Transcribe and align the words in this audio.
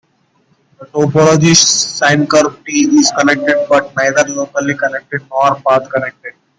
The 0.79 0.87
topologist's 0.87 1.97
sine 1.99 2.25
curve 2.25 2.65
"T" 2.65 2.73
is 2.97 3.11
connected 3.11 3.67
but 3.69 3.95
neither 3.95 4.23
locally 4.33 4.73
connected 4.75 5.21
nor 5.29 5.57
path 5.61 5.91
connected. 5.91 6.33